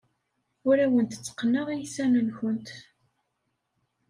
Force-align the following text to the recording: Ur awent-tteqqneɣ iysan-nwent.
Ur 0.69 0.77
awent-tteqqneɣ 0.85 1.67
iysan-nwent. 1.71 2.67